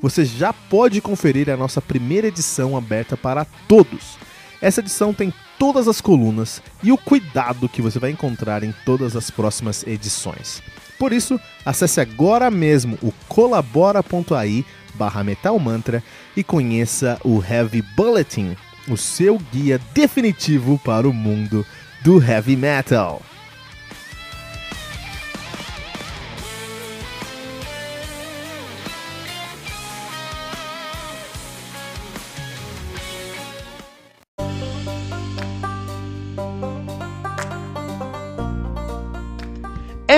[0.00, 4.16] você já pode conferir a nossa primeira edição aberta para todos.
[4.60, 9.16] Essa edição tem todas as colunas e o cuidado que você vai encontrar em todas
[9.16, 10.62] as próximas edições.
[10.98, 14.64] Por isso, acesse agora mesmo o colabora.ai
[14.94, 16.02] barra metalmantra
[16.36, 18.56] e conheça o Heavy Bulletin,
[18.88, 21.64] o seu guia definitivo para o mundo
[22.02, 23.22] do heavy metal.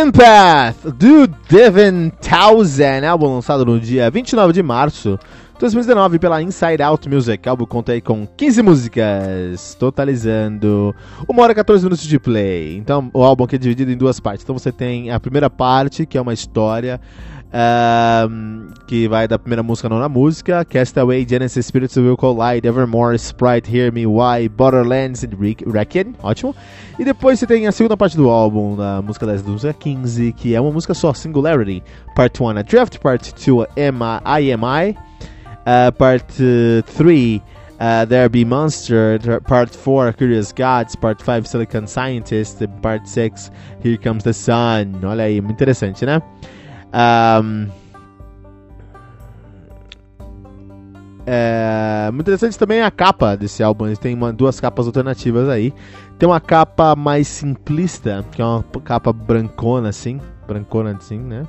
[0.00, 5.18] Empath, do Devin Townsend, álbum lançado no dia 29 de março
[5.52, 7.46] de 2019 pela Inside Out Music.
[7.46, 10.94] O álbum conta aí com 15 músicas, totalizando
[11.28, 12.78] 1 hora e 14 minutos de play.
[12.78, 14.42] Então, o álbum aqui é dividido em duas partes.
[14.42, 16.98] Então, você tem a primeira parte, que é uma história
[17.52, 23.16] um, que vai da primeira música à nona música, Castaway, Genesis, Spirits Will Collide, Evermore,
[23.16, 25.28] Sprite, Hear Me, Why, Borderlands e
[25.66, 26.54] Wrecked, ótimo.
[26.98, 30.32] E depois você tem a segunda parte do álbum, da música 10 da música 15,
[30.32, 31.82] que é uma música só, Singularity,
[32.14, 33.68] Part 1 a Draft, Part 2
[34.24, 36.34] a IMI, uh, Part
[36.96, 37.42] 3
[37.80, 43.50] Uh, There Be Monster, Part 4 Curious Gods, Part 5 Silicon Scientist, Part 6
[43.82, 45.00] Here Comes the Sun.
[45.02, 46.20] Olha aí, muito interessante, né?
[46.92, 47.68] Um,
[51.26, 53.94] é, muito interessante também a capa desse álbum.
[53.94, 55.72] Tem uma, duas capas alternativas aí.
[56.18, 61.44] Tem uma capa mais simplista, que é uma capa brancona assim, brancona assim, né?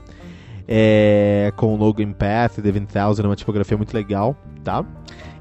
[0.67, 4.85] É, com o logo Empath, The 20000, uma tipografia muito legal, tá?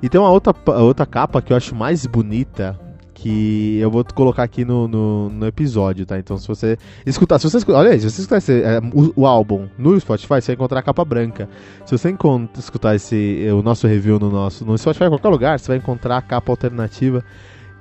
[0.02, 2.78] E tem uma outra, outra capa que eu acho mais bonita
[3.20, 6.18] que eu vou colocar aqui no, no, no, episódio, tá?
[6.18, 9.12] Então, se você escutar, se você escutar, olha aí, se você escutar esse, é, o,
[9.14, 11.46] o, álbum no Spotify, você vai encontrar a capa branca.
[11.84, 12.14] Se você
[12.58, 16.16] escutar esse, o nosso review no nosso no Spotify, em qualquer lugar, você vai encontrar
[16.16, 17.22] a capa alternativa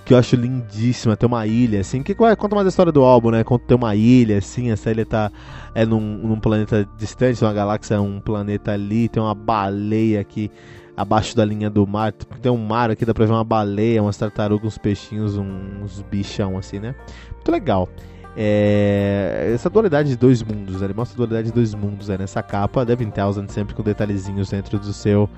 [0.04, 1.16] que eu acho lindíssima.
[1.16, 3.42] Tem uma ilha, assim, que conta mais a história do álbum, né?
[3.42, 5.32] Conta tem uma ilha, assim, essa ilha tá
[5.74, 10.52] é num, num planeta distante, uma galáxia, um planeta ali, tem uma baleia aqui
[11.00, 12.12] abaixo da linha do mar.
[12.12, 16.58] Tem um mar aqui, dá pra ver uma baleia, umas tartarugas, uns peixinhos, uns bichão
[16.58, 16.94] assim, né?
[17.34, 17.88] Muito legal.
[18.36, 22.18] É, essa dualidade de dois mundos, ele mostra a dualidade de dois mundos né?
[22.18, 22.84] nessa capa.
[22.84, 25.30] Devin Townsend sempre com detalhezinhos dentro do seu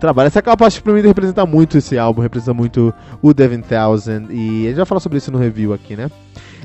[0.00, 0.28] trabalho.
[0.28, 4.32] Essa capa acho que pra mim representa muito esse álbum, representa muito o Devin Townsend.
[4.32, 6.10] E gente vai falar sobre isso no review aqui, né?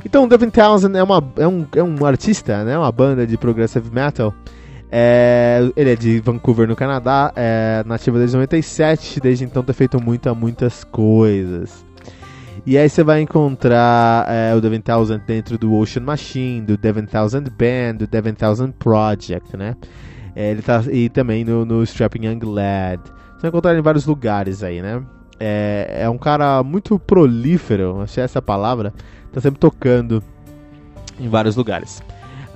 [0.05, 2.77] Então, o Devin Townsend é, uma, é, um, é um artista, né?
[2.77, 4.33] Uma banda de progressive metal
[4.91, 10.01] é, ele é de Vancouver, no Canadá, é nativa desde 97, desde então tem feito
[10.01, 11.85] muita, muitas coisas.
[12.65, 17.05] E aí você vai encontrar é, o Devin Townsend dentro do Ocean Machine, do Devin
[17.05, 19.75] Townsend Band, do Devin Townsend Project, né?
[20.35, 23.01] É, ele tá e também no, no Strapping Young Lad.
[23.05, 25.01] Você vai encontrar em vários lugares aí, né?
[25.39, 28.93] É, é um cara muito prolífero, achei essa palavra.
[29.31, 30.23] Tá sempre tocando
[31.19, 32.01] em vários lugares.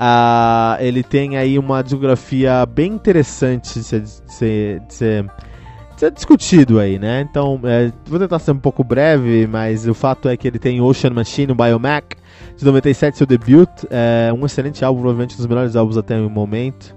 [0.01, 5.99] Uh, ele tem aí uma discografia bem interessante de ser, de ser, de ser, de
[5.99, 7.21] ser discutido aí, né?
[7.21, 10.81] Então, é, vou tentar ser um pouco breve, mas o fato é que ele tem
[10.81, 12.17] Ocean Machine, o Biomac,
[12.57, 16.31] de 97, seu debut, é um excelente álbum, provavelmente um dos melhores álbuns até o
[16.31, 16.95] momento.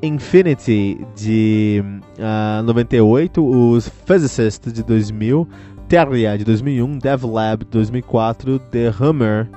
[0.00, 1.82] Infinity, de
[2.20, 5.48] uh, ah, 98, os Physicist, de 2000,
[5.88, 9.48] Terria, de 2001, DevLab, de 2004, The Hammer,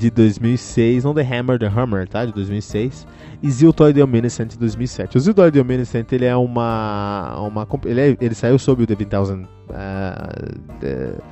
[0.00, 2.24] de 2006, não The Hammer, The Hammer, tá?
[2.24, 3.06] De 2006.
[3.42, 5.18] E Ziltoid the Omniscient de 2007.
[5.18, 7.38] O Ziltoid the Omniscient, ele é uma...
[7.38, 9.46] uma ele, é, ele saiu sob o Devin Townsend...
[9.68, 11.22] Uh,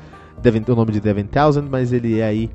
[0.42, 2.50] Devin, o nome de Devin Townsend, mas ele é aí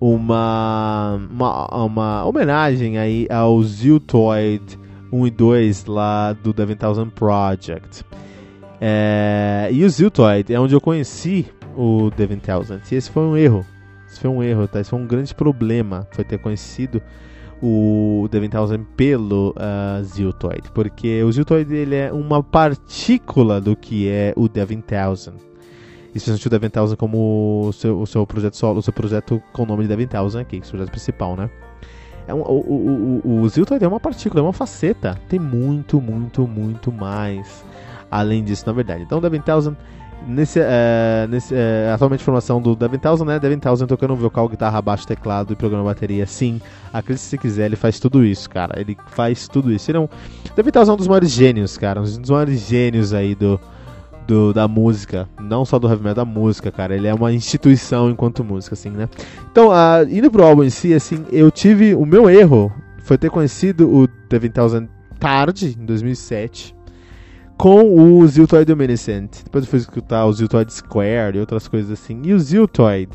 [0.00, 4.78] uma, uma, uma homenagem aí ao Ziltoid
[5.12, 8.04] 1 e 2 lá do Devin Townsend Project.
[8.80, 11.46] É, e o Ziltoid é onde eu conheci
[11.76, 12.82] o Devin Townsend.
[12.90, 13.66] E esse foi um erro
[14.12, 14.80] isso foi um erro, tá?
[14.80, 17.02] Isso foi um grande problema, foi ter conhecido
[17.62, 24.08] o Devin Townsend pelo uh, Ziltoid, porque o Ziltoid ele é uma partícula do que
[24.08, 25.38] é o Devin Townsend.
[26.14, 29.42] Isso sentiu o Devin Townsend como o seu, o seu projeto solo, o seu projeto
[29.52, 31.48] com o nome de Devin Townsend aqui, que é o projeto principal, né?
[32.26, 35.18] É um, o, o, o, o Ziltoid é uma partícula, é uma faceta.
[35.28, 37.64] Tem muito, muito, muito mais
[38.10, 39.02] além disso, na verdade.
[39.02, 39.76] Então, Devin Townsend
[40.26, 43.38] Nesse, é, nesse é, atualmente formação do Devin Townsend, né?
[43.38, 46.26] Devin Townsend tocando vocal, guitarra, baixo, teclado e programa bateria.
[46.26, 46.60] Sim,
[46.92, 48.80] acredite se quiser, ele faz tudo isso, cara.
[48.80, 49.90] Ele faz tudo isso.
[49.90, 50.08] Ele é um,
[50.54, 52.00] Devin Townsend é um dos maiores gênios, cara.
[52.00, 53.60] Um dos maiores gênios aí do,
[54.26, 55.28] do, da música.
[55.40, 56.94] Não só do heavy metal, da música, cara.
[56.94, 59.08] Ele é uma instituição enquanto música, assim, né?
[59.50, 59.70] Então,
[60.10, 61.94] indo pro álbum em si, assim, eu tive...
[61.94, 64.88] O meu erro foi ter conhecido o Devin Townsend
[65.18, 66.81] tarde, em 2007
[67.62, 69.44] com o Ziltoid Luminescent.
[69.44, 72.20] Depois eu fui escutar o Ziltoid Square e outras coisas assim.
[72.24, 73.08] E o Ziltoid,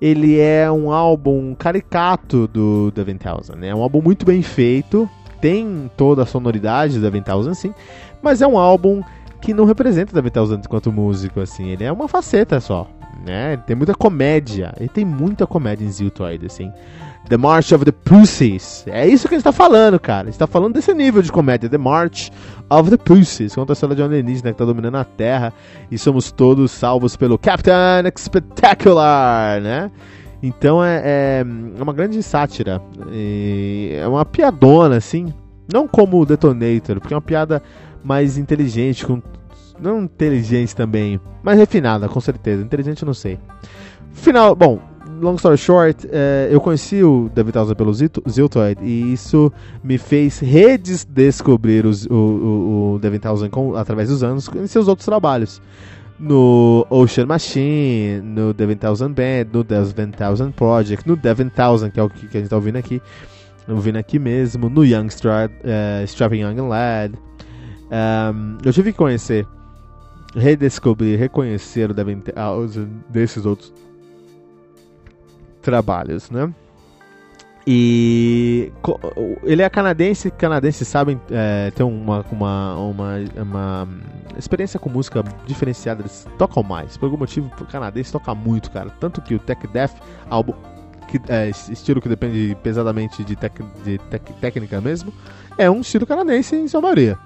[0.00, 3.68] ele é um álbum caricato do Devin Townsend, né?
[3.68, 5.06] É um álbum muito bem feito,
[5.42, 7.74] tem toda a sonoridade Devin Townsend, sim,
[8.22, 9.02] mas é um álbum
[9.42, 11.68] que não representa o Devin Townsend enquanto músico, assim.
[11.68, 12.88] Ele é uma faceta só,
[13.26, 13.58] né?
[13.58, 16.72] Tem muita comédia, ele tem muita comédia em Ziltoid, assim.
[17.28, 18.84] The March of the Pussies.
[18.86, 20.28] É isso que a gente tá falando, cara.
[20.28, 21.68] A gente tá falando desse nível de comédia.
[21.68, 22.30] The March
[22.70, 23.54] of the Pussies.
[23.54, 25.52] Conta a história de um alienígena que tá dominando a Terra.
[25.90, 27.72] E somos todos salvos pelo Captain
[28.16, 29.90] Spectacular, né?
[30.42, 31.44] Então é, é,
[31.78, 32.80] é uma grande sátira.
[33.10, 35.32] é uma piadona, assim.
[35.72, 37.60] Não como o Detonator, porque é uma piada
[38.04, 39.20] mais inteligente, com,
[39.80, 42.62] não inteligente também, mas refinada, com certeza.
[42.62, 43.38] Inteligente eu não sei.
[44.12, 44.80] Final, bom,
[45.20, 50.38] long story short, é, eu conheci o David Townsend pelo Ziltoid e isso me fez
[50.38, 55.60] redescobrir o, o, o David Townsend com, através dos anos em seus outros trabalhos
[56.18, 62.00] no Ocean Machine, no Devin Thousand Band, no Devin Thousand Project, no Devin Thousand, que
[62.00, 63.02] é o que, a gente tá ouvindo aqui,
[63.68, 67.14] ouvindo aqui mesmo, no Young Stra uh, Strapping Young Lad.
[67.90, 69.46] Um, eu tive que conhecer,
[70.34, 73.72] redescobrir, reconhecer o Devin Thousand desses outros
[75.66, 76.48] trabalhos, né?
[77.66, 78.72] E
[79.42, 83.88] ele é canadense, canadenses sabem é, ter uma, uma, uma, uma,
[84.38, 86.96] experiência com música diferenciada, eles tocam mais.
[86.96, 88.90] Por algum motivo, o canadense toca muito, cara.
[89.00, 89.96] Tanto que o Tech Death,
[90.30, 90.54] álbum,
[91.08, 95.12] que, é, estilo que depende pesadamente de, tec, de tec, técnica mesmo,
[95.58, 97.18] é um estilo canadense em sua maioria.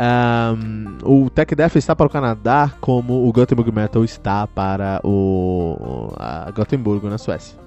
[0.00, 6.14] Um, o Tech Death está para o Canadá como o Gothenburg Metal está para o
[6.16, 7.58] a Gothenburg na Suécia.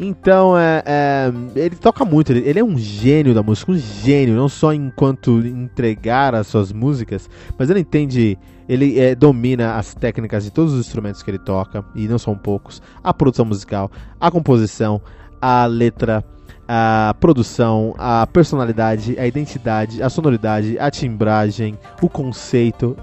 [0.00, 4.36] Então, é, é, ele toca muito, ele, ele, é um gênio da música, um gênio,
[4.36, 7.28] não só enquanto entregar as suas músicas,
[7.58, 11.84] mas ele entende, ele é, domina as técnicas de todos os instrumentos que ele toca,
[11.96, 13.90] e não são poucos, a produção musical,
[14.20, 15.00] a composição,
[15.40, 16.24] a letra,
[16.68, 22.94] a produção, a personalidade, a identidade, a sonoridade, a timbragem, o conceito,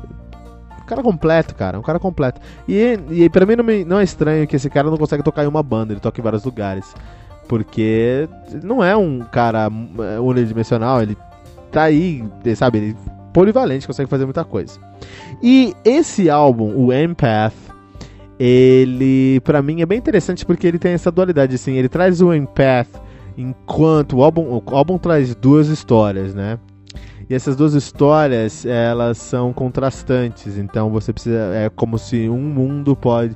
[0.80, 1.80] um cara completo, cara.
[1.80, 2.40] Um cara completo.
[2.68, 5.44] E, e pra mim não, me, não é estranho que esse cara não consegue tocar
[5.44, 6.94] em uma banda, ele toca em vários lugares.
[7.48, 8.30] Porque
[8.62, 11.18] não é um cara é, unidimensional, ele
[11.72, 12.24] tá aí,
[12.56, 12.98] sabe, ele
[13.34, 14.80] polivalente, consegue fazer muita coisa.
[15.42, 17.54] E esse álbum, o Empath,
[18.40, 22.34] ele para mim é bem interessante porque ele tem essa dualidade assim, ele traz o
[22.34, 23.05] Empath
[23.38, 26.60] enquanto o álbum, o álbum traz duas histórias, né?
[27.28, 30.58] E essas duas histórias, elas são contrastantes.
[30.58, 31.38] Então você precisa.
[31.56, 33.36] É como se um mundo pode.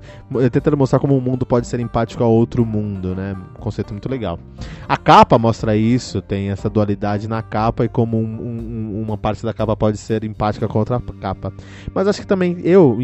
[0.51, 3.36] Tentando mostrar como um mundo pode ser empático a outro mundo, né?
[3.58, 4.38] Um conceito muito legal.
[4.88, 9.44] A capa mostra isso, tem essa dualidade na capa e como um, um, uma parte
[9.44, 11.51] da capa pode ser empática com outra capa.
[11.94, 12.98] Mas acho que também eu,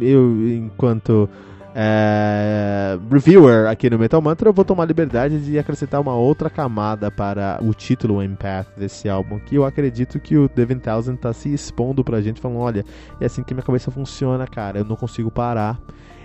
[0.00, 1.28] eu enquanto
[1.74, 7.10] é, reviewer aqui no Metal Mantra, eu vou tomar liberdade de acrescentar uma outra camada
[7.10, 11.52] para o título Empath desse álbum, que eu acredito que o Devin Townsend tá se
[11.52, 12.84] expondo pra gente, falando, olha,
[13.20, 15.80] é assim que minha cabeça funciona, cara, eu não consigo parar,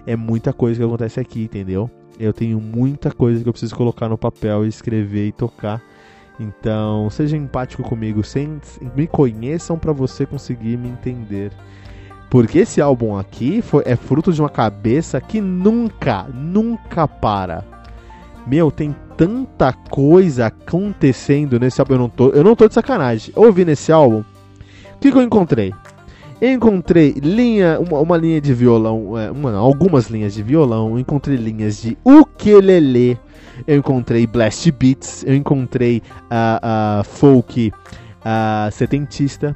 [0.06, 1.90] é muita coisa que acontece aqui, entendeu?
[2.20, 5.82] Eu tenho muita coisa que eu preciso colocar no papel, escrever e tocar.
[6.40, 8.60] Então, seja empático comigo, sem,
[8.96, 11.52] me conheçam para você conseguir me entender.
[12.30, 17.64] Porque esse álbum aqui foi, é fruto de uma cabeça que nunca, nunca para.
[18.46, 21.94] Meu, tem tanta coisa acontecendo nesse álbum.
[21.94, 23.34] Eu não tô, eu não tô de sacanagem.
[23.36, 24.20] Ouvi nesse álbum.
[24.20, 25.74] O que, que eu encontrei?
[26.42, 31.38] Eu encontrei linha, uma, uma linha de violão, é, uma, algumas linhas de violão, encontrei
[31.38, 33.18] linhas de ukulele,
[33.66, 37.72] eu encontrei blast beats, eu encontrei uh, uh, folk
[38.20, 39.56] uh, setentista,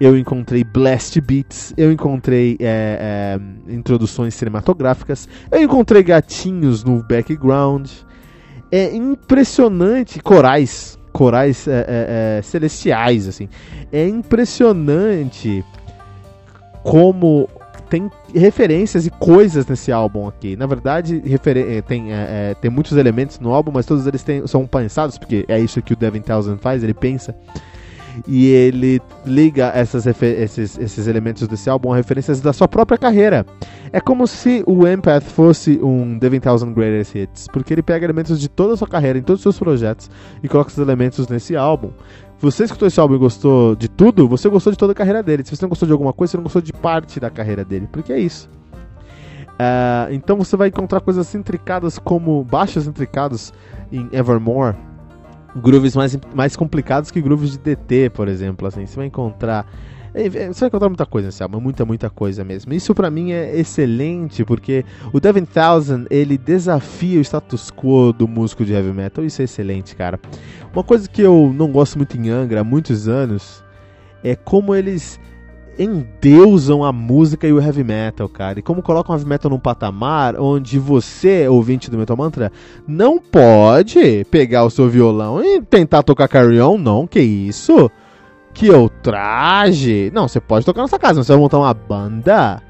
[0.00, 7.90] eu encontrei blast beats, eu encontrei é, é, introduções cinematográficas, eu encontrei gatinhos no background.
[8.72, 13.48] É impressionante, corais, corais é, é, é celestiais, assim.
[13.92, 15.64] É impressionante
[16.82, 17.48] como
[17.88, 20.56] tem referências e coisas nesse álbum aqui.
[20.56, 24.66] Na verdade, é, tem, é, tem muitos elementos no álbum, mas todos eles têm, são
[24.66, 27.36] pensados, porque é isso que o Devin Townsend faz, ele pensa
[28.26, 33.44] e ele liga essas esses, esses elementos desse álbum a referências da sua própria carreira.
[33.92, 38.40] É como se o Empath fosse um Devin Thousand Greatest Hits, porque ele pega elementos
[38.40, 40.10] de toda a sua carreira, em todos os seus projetos,
[40.42, 41.90] e coloca esses elementos nesse álbum.
[42.38, 45.44] Você escutou esse álbum e gostou de tudo, você gostou de toda a carreira dele.
[45.44, 47.88] Se você não gostou de alguma coisa, você não gostou de parte da carreira dele,
[47.90, 48.48] porque é isso.
[49.54, 53.52] Uh, então você vai encontrar coisas intricadas como baixos intricados
[53.92, 54.74] em Evermore,
[55.56, 58.66] grooves mais, mais complicados que grooves de DT, por exemplo.
[58.66, 59.66] Assim, você vai encontrar.
[60.14, 62.72] É, é, você vai encontrar muita coisa nesse álbum, muita, muita coisa mesmo.
[62.72, 68.28] Isso para mim é excelente, porque o Devin Thousand, ele desafia o status quo do
[68.28, 69.24] músico de heavy metal.
[69.24, 70.20] Isso é excelente, cara.
[70.72, 73.64] Uma coisa que eu não gosto muito em Angra há muitos anos
[74.22, 75.20] é como eles
[75.78, 78.58] endeusam a música e o heavy metal, cara.
[78.58, 82.52] E como colocam o heavy metal num patamar onde você, ouvinte do Metal Mantra,
[82.86, 87.90] não pode pegar o seu violão e tentar tocar Carry On, não, que isso?
[88.52, 88.68] Que
[89.02, 90.10] traje?
[90.14, 92.62] Não, você pode tocar na sua casa, mas você vai montar uma banda.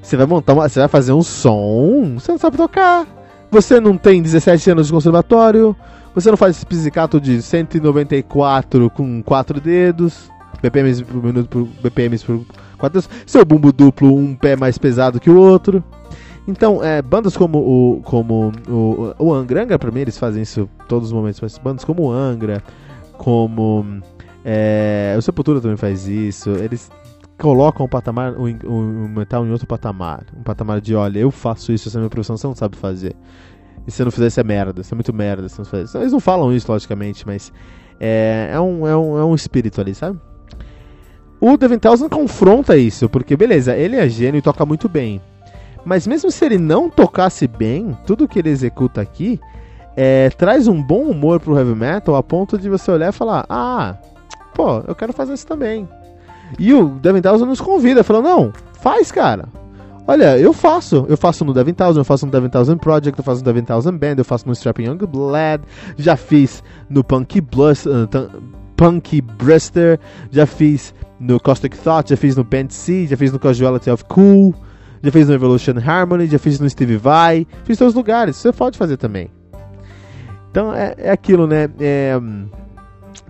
[0.00, 3.06] Você vai montar uma, você vai fazer um som, você não sabe tocar.
[3.50, 5.74] você não tem 17 anos de conservatório,
[6.14, 10.30] você não faz esse pizzicato de 194 com 4 dedos,
[10.64, 12.44] BPMs por minuto por BPMs por
[12.78, 15.84] 4 dedos, seu bumbo duplo, um pé mais pesado que o outro.
[16.46, 20.68] Então, é, bandas como o como o, o Angra, Angra pra mim eles fazem isso
[20.88, 22.62] todos os momentos, mas bandas como o Angra,
[23.18, 23.84] como
[24.44, 26.90] é, o Sepultura também faz isso, eles
[27.38, 31.72] colocam o patamar, o, o, metal em outro patamar, um patamar de olha, eu faço
[31.72, 33.16] isso, essa é minha profissão, você não sabe fazer.
[33.86, 35.46] E se você não fizer, isso é merda, isso é muito merda.
[35.58, 37.52] Não Eles não falam isso, logicamente, mas
[38.00, 40.18] é, é, um, é, um, é um espírito ali, sabe?
[41.46, 45.20] O Devin Townsend confronta isso, porque beleza, ele é gênio e toca muito bem.
[45.84, 49.38] Mas mesmo se ele não tocasse bem, tudo que ele executa aqui
[49.94, 53.44] é, traz um bom humor pro heavy metal a ponto de você olhar e falar:
[53.46, 53.94] Ah,
[54.54, 55.86] pô, eu quero fazer isso também.
[56.58, 59.46] E o Devin Townsend nos convida, falando: Não, faz, cara.
[60.08, 61.04] Olha, eu faço.
[61.10, 63.66] Eu faço no Devin Townsend, eu faço no Devin Townsend Project, eu faço no Devin
[63.66, 65.62] Townsend Band, eu faço no Strapping Young Blood,
[65.98, 68.08] já fiz no Punky Blus, uh,
[68.76, 69.98] Punky Brister,
[70.30, 74.04] já fiz no Caustic Thought, já fiz no Band C, já fiz no Casuality of
[74.04, 74.54] Cool
[75.04, 78.50] já fez no Evolution Harmony, já fiz no Steve Vai, fiz todos os lugares, você
[78.50, 79.28] pode fazer também.
[80.50, 81.68] Então é, é aquilo, né?
[81.78, 82.18] É,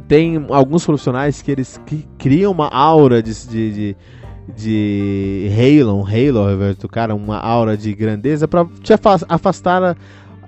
[0.06, 1.80] tem alguns profissionais que eles
[2.16, 3.96] criam uma aura de, de, de,
[4.54, 8.92] de Halo, um Halo, cara, uma aura de grandeza para te
[9.28, 9.96] afastar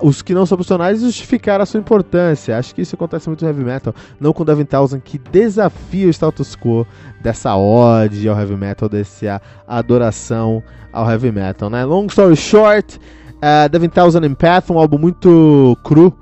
[0.01, 2.57] os que não são profissionais justificar a sua importância.
[2.57, 6.07] Acho que isso acontece muito no heavy metal, não com o Devin Townsend que desafia
[6.07, 6.87] o status quo
[7.21, 10.63] dessa ode ao heavy metal, dessa adoração
[10.93, 11.85] ao heavy metal, né?
[11.85, 12.99] Long story short,
[13.37, 16.13] uh, Devin Townsend Empath, um álbum muito cru,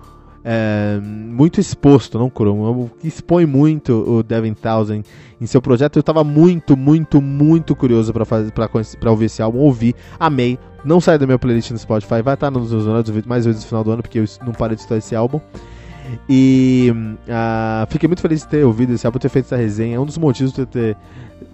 [0.45, 5.05] é, muito exposto, não cru, expõe muito o Devin Townsend
[5.41, 5.97] em seu projeto.
[5.97, 10.59] Eu estava muito, muito, muito curioso para ouvir esse álbum, ouvi, amei.
[10.85, 13.69] Não sai da minha playlist no Spotify, vai estar nos meus melhores mais vezes no
[13.69, 15.41] final do ano, porque eu não parei de estudar esse álbum.
[16.29, 19.99] E uh, fiquei muito feliz de ter ouvido esse álbum, ter feito essa resenha.
[19.99, 20.97] Um dos motivos de ter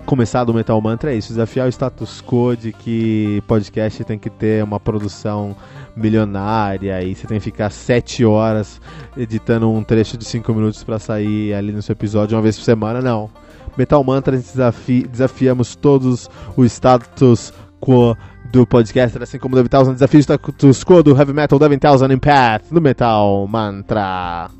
[0.07, 4.31] começado o Metal Mantra é isso: desafiar o status quo de que podcast tem que
[4.31, 5.57] ter uma produção
[5.97, 8.81] milionária e você tem que ficar sete horas
[9.17, 12.65] editando um trecho de cinco minutos para sair ali no seu episódio uma vez por
[12.65, 13.01] semana.
[13.01, 13.31] Não.
[13.77, 18.17] Metal Mantra desafi desafiamos todos o status quo
[18.53, 21.79] do podcast, assim como o Devin Townsend desafio o status quo do Heavy Metal Devin
[21.79, 24.60] Townsend Path no Metal Mantra.